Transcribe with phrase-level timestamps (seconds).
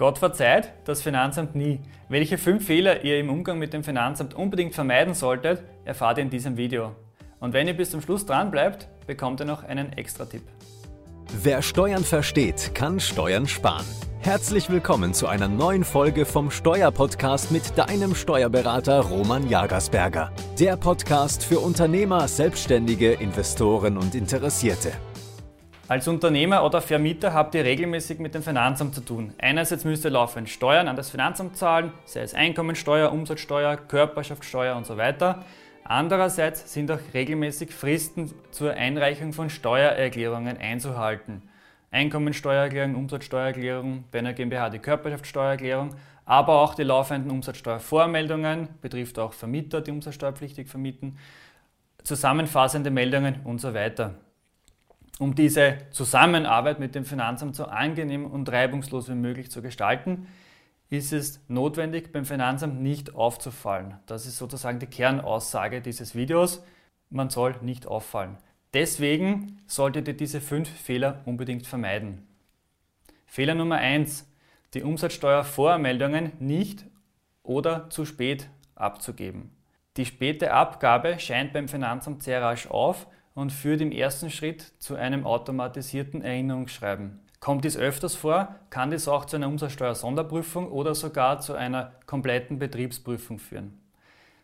[0.00, 1.80] Gott verzeiht, das Finanzamt nie.
[2.08, 6.30] Welche fünf Fehler ihr im Umgang mit dem Finanzamt unbedingt vermeiden solltet, erfahrt ihr in
[6.30, 6.92] diesem Video.
[7.40, 10.42] Und wenn ihr bis zum Schluss dran bleibt, bekommt ihr noch einen extra Tipp.
[11.42, 13.84] Wer Steuern versteht, kann Steuern sparen.
[14.20, 20.30] Herzlich willkommen zu einer neuen Folge vom Steuerpodcast mit deinem Steuerberater Roman Jagersberger.
[20.60, 24.92] Der Podcast für Unternehmer, Selbstständige, Investoren und Interessierte.
[25.88, 29.32] Als Unternehmer oder Vermieter habt ihr regelmäßig mit dem Finanzamt zu tun.
[29.38, 34.84] Einerseits müsst ihr laufend Steuern an das Finanzamt zahlen, sei es Einkommensteuer, Umsatzsteuer, Körperschaftssteuer und
[34.84, 35.46] so weiter.
[35.84, 41.40] Andererseits sind auch regelmäßig Fristen zur Einreichung von Steuererklärungen einzuhalten.
[41.90, 45.94] Einkommensteuererklärung, Umsatzsteuererklärung, bei einer GmbH die Körperschaftssteuererklärung,
[46.26, 51.16] aber auch die laufenden Umsatzsteuervormeldungen, betrifft auch Vermieter, die umsatzsteuerpflichtig vermieten,
[52.04, 54.16] zusammenfassende Meldungen und so weiter.
[55.18, 60.28] Um diese Zusammenarbeit mit dem Finanzamt so angenehm und reibungslos wie möglich zu gestalten,
[60.90, 63.96] ist es notwendig, beim Finanzamt nicht aufzufallen.
[64.06, 66.64] Das ist sozusagen die Kernaussage dieses Videos.
[67.10, 68.38] Man soll nicht auffallen.
[68.74, 72.26] Deswegen solltet ihr diese fünf Fehler unbedingt vermeiden.
[73.26, 74.30] Fehler Nummer eins:
[74.74, 76.84] Die Umsatzsteuervormeldungen nicht
[77.42, 79.50] oder zu spät abzugeben.
[79.96, 83.06] Die späte Abgabe scheint beim Finanzamt sehr rasch auf
[83.38, 87.20] und führt im ersten Schritt zu einem automatisierten Erinnerungsschreiben.
[87.38, 92.58] Kommt dies öfters vor, kann dies auch zu einer Umsatzsteuer-Sonderprüfung oder sogar zu einer kompletten
[92.58, 93.80] Betriebsprüfung führen.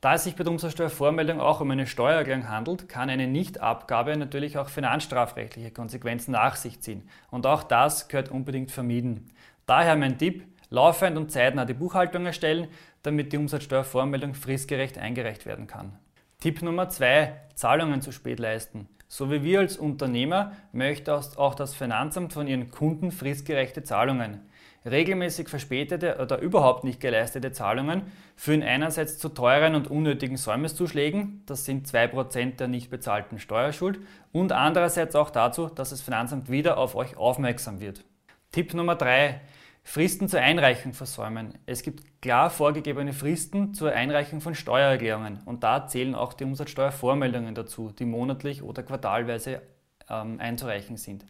[0.00, 4.56] Da es sich bei der Umsatzsteuervormeldung auch um eine Steuererklärung handelt, kann eine Nichtabgabe natürlich
[4.56, 7.06] auch finanzstrafrechtliche Konsequenzen nach sich ziehen.
[7.30, 9.28] Und auch das gehört unbedingt vermieden.
[9.66, 12.68] Daher mein Tipp, laufend und zeitnah die Buchhaltung erstellen,
[13.02, 15.98] damit die Umsatzsteuervormeldung fristgerecht eingereicht werden kann.
[16.40, 18.88] Tipp Nummer zwei: Zahlungen zu spät leisten.
[19.08, 24.42] So wie wir als Unternehmer möchte auch das Finanzamt von ihren Kunden fristgerechte Zahlungen.
[24.88, 28.02] Regelmäßig verspätete oder überhaupt nicht geleistete Zahlungen
[28.36, 33.98] führen einerseits zu teuren und unnötigen Säumniszuschlägen, das sind 2% der nicht bezahlten Steuerschuld,
[34.30, 38.04] und andererseits auch dazu, dass das Finanzamt wieder auf euch aufmerksam wird.
[38.52, 39.40] Tipp Nummer 3.
[39.90, 41.54] Fristen zur Einreichung versäumen.
[41.64, 47.54] Es gibt klar vorgegebene Fristen zur Einreichung von Steuererklärungen und da zählen auch die Umsatzsteuervormeldungen
[47.54, 49.62] dazu, die monatlich oder quartalweise
[50.10, 51.24] ähm, einzureichen sind.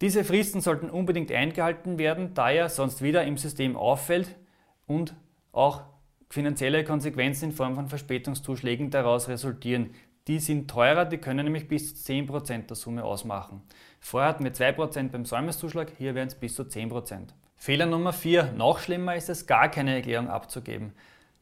[0.00, 4.36] Diese Fristen sollten unbedingt eingehalten werden, da er sonst wieder im System auffällt
[4.86, 5.16] und
[5.50, 5.82] auch
[6.28, 9.90] finanzielle Konsequenzen in Form von Verspätungszuschlägen daraus resultieren.
[10.28, 13.62] Die sind teurer, die können nämlich bis zu 10% der Summe ausmachen.
[14.00, 17.28] Vorher hatten wir 2% beim Säumniszuschlag, hier wären es bis zu 10%.
[17.56, 18.52] Fehler Nummer 4.
[18.52, 20.92] Noch schlimmer ist es, gar keine Erklärung abzugeben.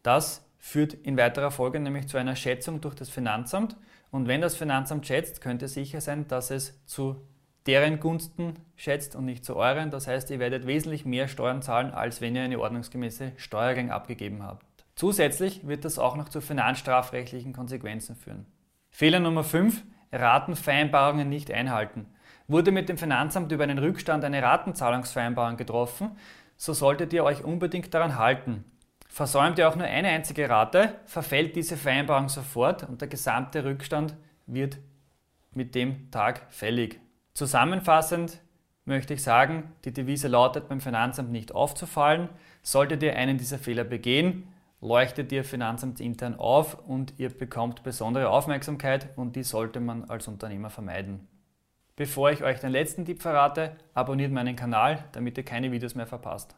[0.02, 3.76] Das führt in weiterer Folge nämlich zu einer Schätzung durch das Finanzamt.
[4.10, 7.16] Und wenn das Finanzamt schätzt, könnte sicher sein, dass es zu
[7.66, 9.90] deren Gunsten schätzt und nicht zu euren.
[9.90, 14.42] Das heißt, ihr werdet wesentlich mehr Steuern zahlen, als wenn ihr eine ordnungsgemäße Steuergang abgegeben
[14.42, 14.64] habt.
[14.96, 18.46] Zusätzlich wird das auch noch zu finanzstrafrechtlichen Konsequenzen führen.
[18.98, 19.84] Fehler Nummer 5.
[20.10, 22.06] Ratenvereinbarungen nicht einhalten.
[22.48, 26.16] Wurde mit dem Finanzamt über einen Rückstand eine Ratenzahlungsvereinbarung getroffen,
[26.56, 28.64] so solltet ihr euch unbedingt daran halten.
[29.08, 34.16] Versäumt ihr auch nur eine einzige Rate, verfällt diese Vereinbarung sofort und der gesamte Rückstand
[34.46, 34.78] wird
[35.52, 36.98] mit dem Tag fällig.
[37.34, 38.40] Zusammenfassend
[38.84, 42.30] möchte ich sagen, die Devise lautet beim Finanzamt nicht aufzufallen.
[42.62, 44.48] Solltet ihr einen dieser Fehler begehen,
[44.80, 50.70] leuchtet ihr finanzamtsintern auf und ihr bekommt besondere Aufmerksamkeit und die sollte man als Unternehmer
[50.70, 51.26] vermeiden.
[51.96, 56.06] Bevor ich euch den letzten Tipp verrate, abonniert meinen Kanal, damit ihr keine Videos mehr
[56.06, 56.54] verpasst.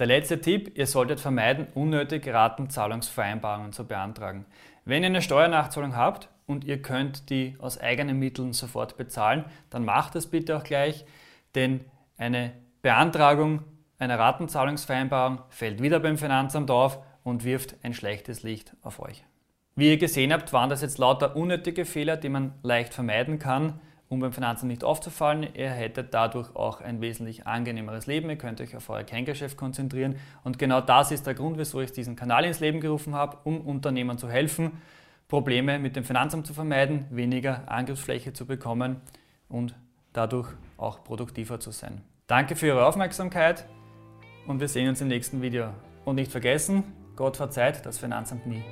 [0.00, 4.46] Der letzte Tipp, ihr solltet vermeiden, unnötig Ratenzahlungsvereinbarungen zu beantragen.
[4.84, 9.84] Wenn ihr eine Steuernachzahlung habt und ihr könnt die aus eigenen Mitteln sofort bezahlen, dann
[9.84, 11.04] macht das bitte auch gleich,
[11.54, 11.84] denn
[12.16, 12.52] eine
[12.82, 13.62] Beantragung
[13.98, 19.24] einer Ratenzahlungsvereinbarung fällt wieder beim Finanzamt auf und wirft ein schlechtes Licht auf euch.
[19.76, 23.80] Wie ihr gesehen habt, waren das jetzt lauter unnötige Fehler, die man leicht vermeiden kann
[24.10, 25.46] um beim Finanzamt nicht aufzufallen.
[25.54, 28.28] Ihr hättet dadurch auch ein wesentlich angenehmeres Leben.
[28.28, 30.16] Ihr könnt euch auf euer Kerngeschäft konzentrieren.
[30.42, 33.60] Und genau das ist der Grund, wieso ich diesen Kanal ins Leben gerufen habe, um
[33.60, 34.72] Unternehmern zu helfen,
[35.28, 39.00] Probleme mit dem Finanzamt zu vermeiden, weniger Angriffsfläche zu bekommen
[39.48, 39.76] und
[40.12, 42.00] dadurch auch produktiver zu sein.
[42.26, 43.64] Danke für Ihre Aufmerksamkeit
[44.48, 45.72] und wir sehen uns im nächsten Video.
[46.04, 46.82] Und nicht vergessen,
[47.16, 48.62] Gott verzeiht das Finanzamt nie.